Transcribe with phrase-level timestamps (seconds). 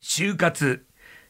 [0.00, 0.82] 就活。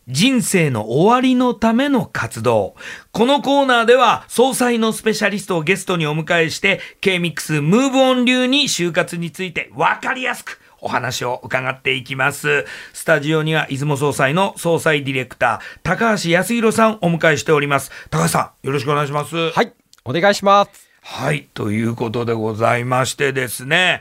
[0.06, 2.74] 人生の終わりのための活動。
[3.12, 12.64] このコーナーでは、総裁のスペシャリストをゲストにお迎えして、K-MIX ムーブオン流に就活について分かりやすくお話を伺っていきます。
[12.92, 17.90] スタジオには、出雲総裁の総裁ディレクター、高橋康弘さんお迎えしております。
[18.10, 19.50] 高橋さん、よろしくお願いします。
[19.50, 19.72] はい、
[20.04, 20.88] お願いします。
[21.02, 24.00] はい、ということでございましてですね、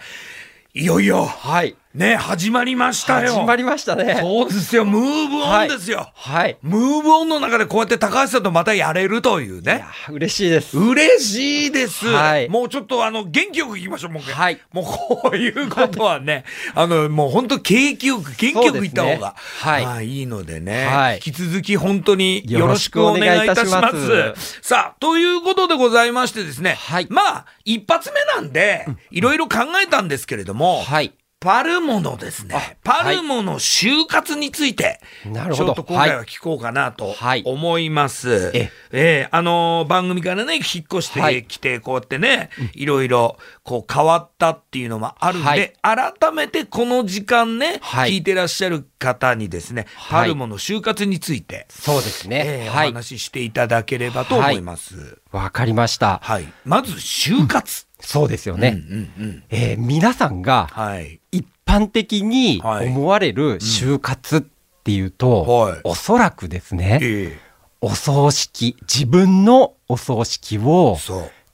[0.74, 3.34] いよいよ、はい、ね、始まりましたよ。
[3.34, 4.20] 始まりましたね。
[4.22, 6.12] そうですよ、ムーブオンですよ。
[6.14, 6.56] はい。
[6.62, 9.86] ムーブオンの中でこうやって高橋さんとまたやれるといういやね。
[10.12, 10.78] 嬉しいです。
[10.78, 12.06] 嬉しいです。
[12.06, 14.22] はいもうちょっとあの、元気よくいきましょう、もう。
[14.22, 16.44] はいもうこういうことはね、
[16.76, 23.96] あの、もう本当景気よく、元気よくいった方が、ねはいまあいいのでね、はい引き続き本当によろしくよお願いいたします。
[23.96, 31.14] ろしくお願いいたしますさあ、ということでございましてですね、はいまあ、一発目なんで、いろいろ考えたんですけれども、はい。
[31.42, 38.52] パルモのですね、パルモの就活について、なるほどちょっと今回は聞こうかなとはい思います。
[38.54, 52.70] えええあのー番組からね、引っ越しはいてきて、こうやってね、いろいろ、こう変わったっていうのもあるんで、はい改めてこの時間ね、はい聞いてらっしゃる方にですね、はいパルモの就活について、そうですえね。
[52.70, 55.20] お話ししていただければと思います。
[55.32, 56.20] わかりました。
[56.22, 56.52] はい。
[56.66, 57.88] まず、就活。
[58.00, 58.70] そうですよね。
[58.90, 59.44] うんうんうん。
[59.50, 61.20] えー皆さんがはい。
[61.32, 64.42] 一般的にはい思われる就活っ
[64.84, 67.50] ていうと、はいおそらくですね、ええ
[67.82, 70.98] お葬式、自分のお葬式を。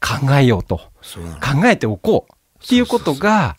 [0.01, 0.77] 考えようと。
[0.77, 3.57] 考えておこうっていうことが、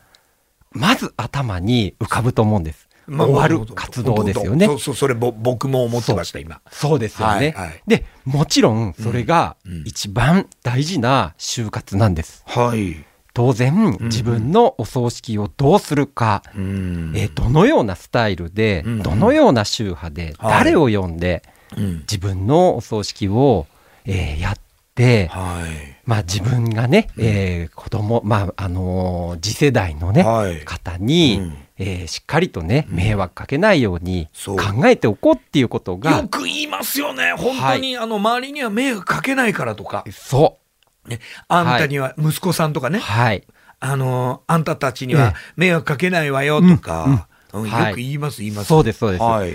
[0.72, 2.85] まず頭に浮かぶと思うんです。
[3.06, 4.66] まあ終わるまあ活動ですよね。
[4.66, 4.78] そう。
[4.78, 6.60] そう、それぼ僕も思ってました、今。
[6.70, 6.98] そう。
[6.98, 7.54] ですよね。
[7.56, 7.82] はいはい。
[7.86, 12.42] で、もちろんそれが一番大事な就活なんです。
[12.46, 13.04] はい。
[13.34, 17.12] 当然、自分のお葬式をどうするか、うん。
[17.14, 19.02] えーどのようなスタイルで、うん。
[19.02, 20.64] どのような宗派で、はい。
[20.64, 21.42] 誰を呼んで、
[21.76, 21.98] うん。
[22.00, 23.66] 自分のお葬式を、
[24.06, 24.54] えーやっ
[24.94, 26.00] て、はい。
[26.06, 30.64] まあ自分がね、えー子供、まああのー次世代のね、はい。
[30.64, 34.56] 方に、うんえーしっかりとね、迷惑かけないように考
[34.86, 37.32] えておこうっていうことがよ、く言いますよね。
[37.32, 40.58] 本当に、あの、周りには迷惑かけないからとか、そ
[41.06, 43.44] ね、あんたには息子さんとかう、ね、はい。
[43.78, 47.88] あの、あんたたちにはえ迷惑かけないわよとか、うんはい。
[47.88, 48.68] よく言います、言います。
[48.68, 49.22] そうですそうです。
[49.22, 49.52] はい。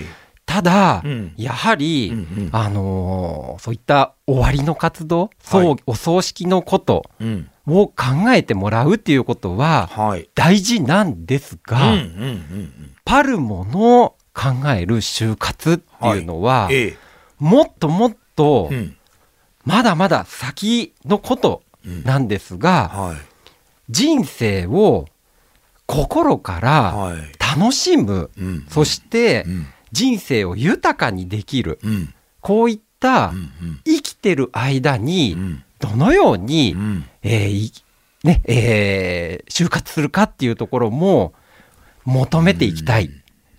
[0.51, 7.49] ただ、うんやはり、うんうんあのーそういった終わりの活動、はいお葬式のことうん。
[7.67, 7.93] を考
[8.33, 10.29] えてもらうっていうことははい。
[10.35, 16.75] 大事なんですうん、が、うん、うんパルモの考える就活っていうのは、うん。
[16.75, 16.97] ええ。
[17.39, 18.97] もっともっと、うん。
[19.63, 21.61] まだまだ先のこと
[22.03, 23.17] なんですが、はい。
[23.89, 25.05] 人生を
[25.85, 27.17] 心からはい。
[27.57, 28.65] 楽しむ、うん。
[28.69, 29.67] そしてうん。
[29.91, 32.13] 人生を豊かにできる、うん。
[32.39, 33.33] こういった。
[33.85, 35.63] 生きてる間にうん。
[35.79, 37.05] どのように、うん。
[37.23, 37.73] えーい
[38.23, 41.33] ねえー就活するかっていうところも
[42.05, 43.09] 求めていきたい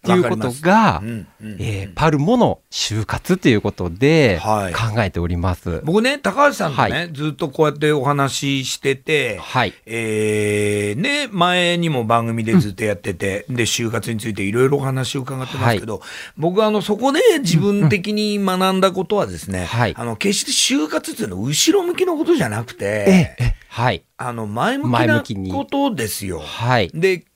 [0.03, 5.81] っていうことが、うんうんえーパルモの就活ということではい考えております。
[5.85, 9.75] 僕ね、高橋さんとね、はずっとこうやってお話ししてて、はい。
[9.87, 16.03] えーね、前にも番組でずっとやってて、で、就活についていろいろお話を伺ってますけど、
[16.37, 24.03] 僕はあの、そこで自分的に学んだことはですね、はいあの、決して就活っていうのは後ろ向きのことじゃなくえて、えはい。
[24.17, 26.41] あの、前向き前なことですよ。
[26.41, 26.91] はい。
[26.93, 27.32] で、結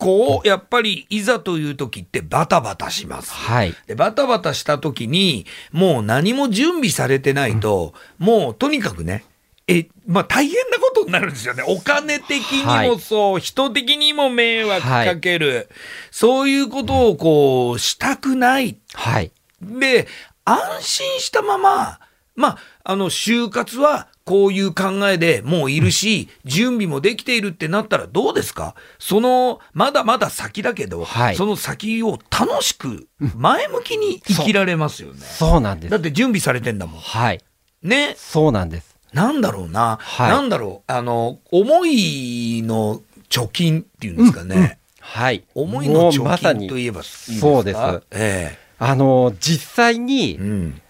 [0.00, 3.32] 構、やっぱり、いざという時ってバタバタします。
[3.32, 3.74] はい。
[3.86, 9.24] で、バタバタした時に、もう何も準備されてないと、もうとにかくね、
[9.68, 11.62] え、まあ大変なことになるんですよね。
[11.64, 15.68] お金的にもそう、人的にも迷惑かける、
[16.10, 18.78] そういうことをこう、したくない。
[18.94, 19.30] はい。
[19.62, 20.08] で、
[20.44, 22.00] 安心したまま、
[22.34, 28.76] まあ、あの、就活はこういう考えでもういるし、準備もできているってなったらどうですか？
[29.00, 35.18] その、まだまだ先だけど、はいその先を楽しく、前向きに生きられますよね。
[35.20, 35.90] そうなんです。
[35.90, 37.00] だって準備されてんだもん。
[37.00, 37.40] はい。
[37.82, 38.14] ね？
[38.16, 38.94] そうなんです。
[39.12, 39.98] なんだろうな。
[40.00, 40.92] はいなんだろう。
[40.92, 44.78] あの、思いの貯金っていうんですかね。
[45.00, 45.42] はい。
[45.56, 47.40] 思いの貯金といえばいいですか？
[47.40, 47.80] そうです
[48.12, 50.80] えあの、実際えにうん。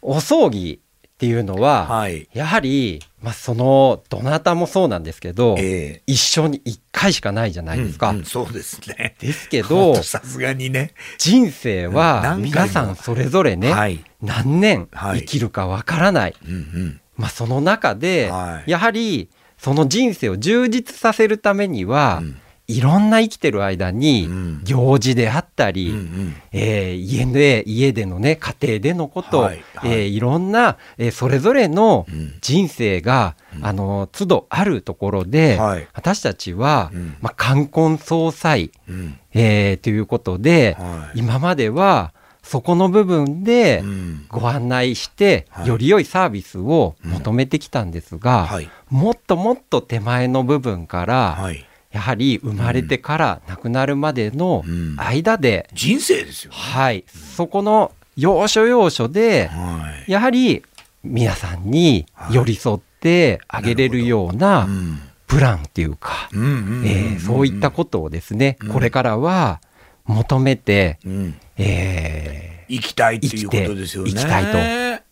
[0.00, 0.78] お葬儀
[1.14, 2.28] っていうのは、はい。
[2.34, 8.10] やはり、まあ、その、どなたもそうなんですけど、ええ一生に一回しかないじゃないですか。
[8.10, 9.14] うんうんそうですね。
[9.20, 10.92] ですけどと、さすがにね。
[11.18, 14.04] 人生は皆さんそれぞれね、はい。
[14.22, 16.34] 何年はい生きるかわからない。
[16.44, 17.00] うんうん。
[17.16, 24.60] まあ、その中で、はいやはり、その人生を充実させるためには、うんいろんな生きてる間にうん。
[24.64, 26.34] 行事であったり、うんうん。
[26.52, 29.92] えー家で家でのね家庭でのこと、はいはい。
[29.92, 32.34] えーいろんな、えーそれぞれのうん。
[32.40, 35.86] 人生が、あの都度あるところで、はい。
[35.92, 37.16] 私たちは、うん。
[37.20, 39.18] まあ、冠婚葬祭、うん。
[39.34, 41.18] えーということで、はい。
[41.18, 44.24] 今まではそこの部分でうん。
[44.28, 45.68] ご案内して、はい。
[45.68, 48.70] より良いサービスを求めてきたんですが、はい。
[48.88, 54.96] もっともっと手前の部分から、はいやはり生まれてから亡くなるまでのうん。
[54.98, 56.56] 間で、人生ですよね。
[56.58, 57.04] はい、
[57.36, 60.10] そこの要所要所で、はい。
[60.10, 60.64] やはり
[61.04, 64.98] 皆さんに寄り添ってあげれるようなうん。
[65.28, 68.68] プランっていうか、えーそういったことをですね、うん。
[68.72, 69.60] これからは
[70.04, 71.34] 求めて、うん。
[71.56, 74.10] え生きたいっていうことですよね。
[74.10, 75.04] 生きたいと。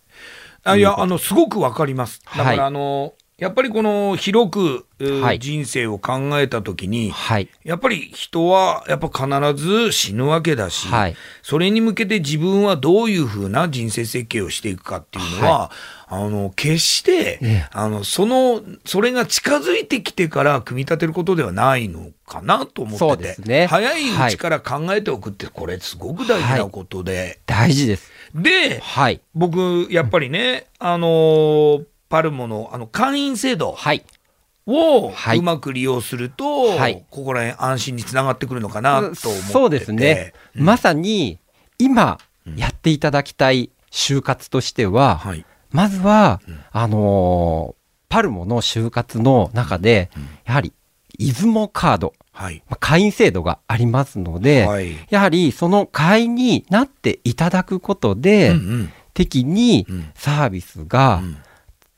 [0.64, 2.20] あいやあのすごくわかります。
[2.24, 2.60] だから、はい。
[2.60, 5.40] あのやっぱりこの広く、えーはい。
[5.40, 11.16] 人生を考えた時ーに、はい、やっぱり人はやっぱ必ず死ぬわけだし、はい。
[11.42, 15.72] それに向けて自分はどういうふうな人生設計をしていくかっていうのは、
[16.06, 17.68] あの決して、ええ。
[17.72, 23.66] あのそのそれが近づいてきてから組み立てることではないのかなと思っててね。
[23.66, 28.12] 早いうちから考えておくってこれすごく大事なことで、大事です。
[28.36, 33.72] ではい、僕やっぱりね、あのーパルモのあの会員制度。
[33.72, 34.04] はい、
[34.66, 35.38] をはい。
[35.38, 37.06] うまく利用すると、はい。
[37.08, 39.32] ここら辺安心につながってくるのかなと思ってて。
[39.50, 40.64] そうですね、うん。
[40.66, 41.38] まさに
[41.78, 42.18] 今
[42.54, 45.46] やっていただきたい就活としては、はい。
[45.70, 50.10] まずは、あのーパルモの就活の中で、
[50.44, 50.74] やはり
[51.18, 52.62] 出雲カード、はい。
[52.68, 54.92] まあ会員制度がありますので、はい。
[55.08, 58.92] やはりその会員になっていただくことで、うんうん。
[59.14, 60.10] 適にうん。
[60.14, 61.38] サービスがうん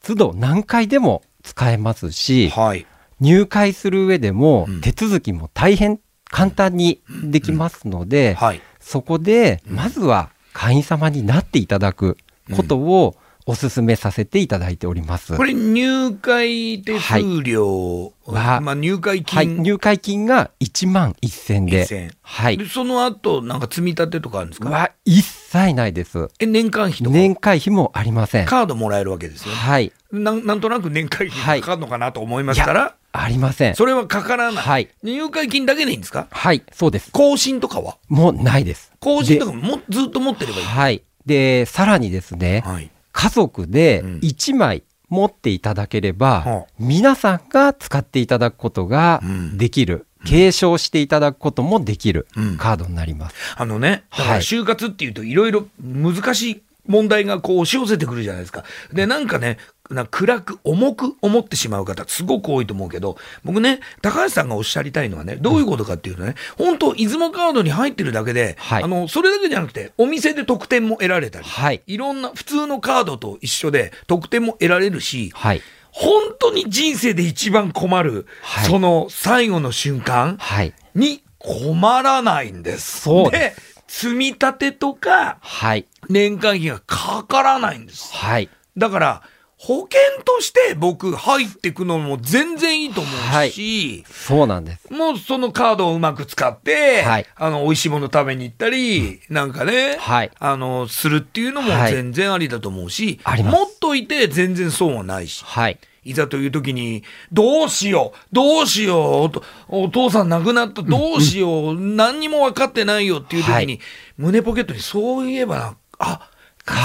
[0.06, 2.86] 都度何回でも使えますし、はい。
[3.20, 4.80] 入会する上でもうん。
[4.80, 8.60] 手続きも大変簡単にできますので、はい。
[8.80, 12.18] そこでまずは会員様になっていただく
[12.54, 13.16] ことを
[13.46, 15.36] お勧めさせていただいております。
[15.36, 22.56] これ入会手数料はまあ、入会はい、金、入会金が1万1000で、1000はい。
[22.56, 24.70] で、その後なんか積み立てとかあるんですか？
[24.70, 26.28] は一切ないです。
[26.40, 27.10] え年間費とか？
[27.10, 28.46] 年会費もありません。
[28.46, 29.56] カードもらえるわけですよね。
[29.58, 33.74] はい、なんなんとなく年会費かかるのかなと思いますから、ありません。
[33.74, 34.88] それはかからない、はい。
[35.02, 36.28] 入会金だけでいいんですか？
[36.30, 37.12] はい、そうです。
[37.12, 37.98] 更新とかは？
[38.08, 38.90] もうないです。
[39.00, 40.64] 更新とかもずっと持ってればいい。
[40.64, 41.02] はい。
[41.26, 44.18] で、さらにですね、はい家族でうん。
[44.18, 46.66] 1枚持っていただければ、はあ。
[46.78, 49.56] 皆さんが使っていただくことがうん。
[49.56, 52.56] できる、継承していただくこともできるうん。
[52.58, 53.36] カードになります。
[53.56, 54.40] あのね、だからはい。
[54.40, 58.64] 就活っていうといろいろ難しい問題がこう押し寄せてくるじゃないですか。
[58.92, 59.58] で、なんかね、
[59.90, 71.82] な暗く重く思ってしまう方すごく多いと思うけど、僕ね、高橋さんがおっしゃりたいのはね、どういうことかっていうとね、本当出雲カードに入ってるだけで、はいあの、それだけじゃなくて、お店で特典も得られたり、はい。
[71.86, 75.62] いろんな普通のカードと一緒で特典も得られるし、はい。
[75.90, 80.72] 本当に人生で一番困る、はいその最後の瞬間、はい。
[80.94, 83.02] に困らないんです。
[83.02, 83.54] そうで
[83.96, 85.86] 積み立てとかはい。
[86.08, 88.12] 年間費がかからないんです。
[88.12, 88.48] はい。
[88.76, 89.22] だから、
[89.56, 94.92] 保険として僕入ってくのも全然いいと思うし、そうなんです。
[94.92, 105.44] もうそのカードをうまく使って、はいあの、美味しいもの食べに行ったり、なんかね、はいあの、するっていうのもはい全然ありだと思うし、あります持っといて全然損はないし。
[105.46, 105.78] はい。
[106.04, 113.80] いざという時に、どうしよう、どうしよう、お父さん亡くなった、どうしよう、何にも分かってないよっていう時に、はい
[114.16, 116.30] 胸ポケットにそういえばな、あ、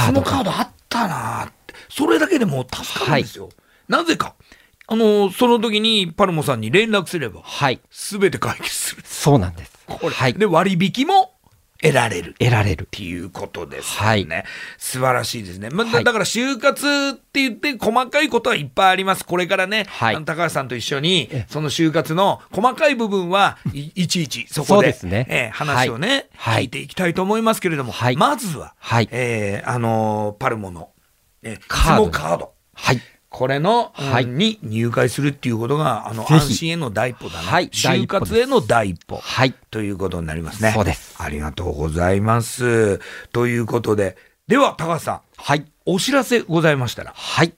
[0.07, 3.49] そのカードあったなって、それだけでもう助かるんですよ。
[3.87, 4.35] なぜか。
[4.87, 7.79] あの、その時にパルモさんに連絡すれば、はい。
[7.91, 9.03] すべて解決する。
[9.05, 9.71] そうなんです。
[9.85, 10.09] これ。
[10.09, 10.33] はい。
[10.33, 11.28] で、割引も
[11.81, 12.35] 得られる。
[12.39, 12.87] 得られるっ。
[12.91, 14.07] ていうことですよね。
[14.07, 14.45] はい
[14.77, 15.69] 素晴らしいですね。
[15.69, 19.25] まあ、だから就活って言って細かいことはいっぱいあります。
[19.25, 30.89] これからね、はいあの高橋さんと一緒に、その就活の細かい部分はいいちいちそこでそうですねえー話をね、はい聞いていきたいと思いますけれども、はいまずは、はいえーあのーパルモの、
[31.43, 32.53] えー、カードカード。
[32.73, 33.01] はい。
[33.29, 37.43] これの、はいうんに入会するっていうことが、あの、安心への第一歩だな。
[37.43, 39.17] はい第就活への第一歩。
[39.17, 39.53] はい。
[39.71, 40.71] ということになりますね。
[40.73, 42.99] そうですありがとうございます。
[43.31, 44.17] ということで、
[44.47, 45.65] では、高橋さん、はい。
[45.85, 47.13] お知らせございましたら。
[47.15, 47.53] はい。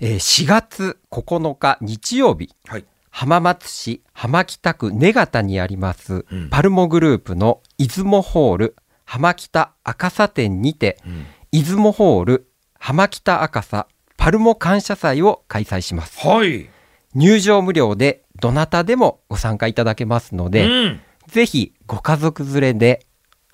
[0.00, 2.84] えー4月9日日曜日、はい。
[3.10, 12.48] 浜松市浜北区根方にあります、うんパルモグループの出雲ホール浜北赤佐店にて、ん出雲ホール
[12.78, 16.26] 浜北赤佐パルモ感謝祭を開催します。
[16.26, 16.68] はい。
[17.14, 21.00] 入場無料でどなたでもご参加いただけますので、うん。
[21.28, 23.06] ぜひご家族連れで、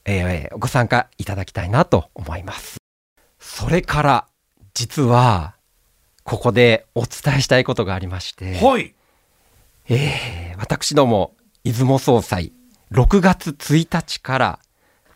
[0.06, 2.78] えーご参加いただきたいなと思います。
[3.38, 4.26] それから、
[4.72, 5.54] 実は、
[6.24, 8.94] ここでお伝えしたいことがありまして、はい。
[9.88, 12.52] えー私ども、出雲総裁、
[12.90, 14.58] 6月1日から、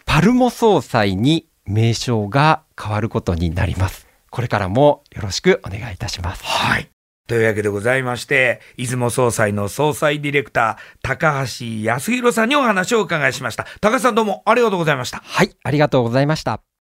[0.04, 4.07] パルモ総裁に名称が変わることになります。
[4.30, 6.44] これからもよろしくお願いいたします。
[6.44, 6.90] はい。
[7.28, 13.66] というわけでございまして、出雲総裁の総裁ディレクター、高橋康弘さんにお話をお伺いしました。
[13.80, 15.18] 高橋さんどうもありがとうございました。
[15.24, 16.68] はい、ありがとうございました。